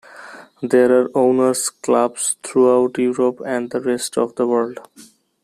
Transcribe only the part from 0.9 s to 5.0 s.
are owners clubs throughout Europe and the rest of the world.